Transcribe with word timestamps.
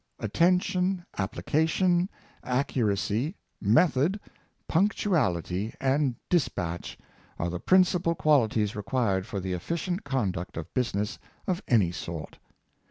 Attention, 0.17 1.05
application, 1.19 2.09
accuracy, 2.43 3.35
method, 3.61 4.19
punctuality^ 4.67 5.75
and 5.79 6.15
dispatch, 6.27 6.97
are 7.37 7.51
the 7.51 7.59
principal 7.59 8.15
qualities 8.15 8.75
required 8.75 9.27
for 9.27 9.39
the 9.39 9.53
efficient 9.53 10.03
conduct 10.03 10.57
of 10.57 10.73
business 10.73 11.19
of 11.45 11.61
any 11.67 11.91
sort. 11.91 12.39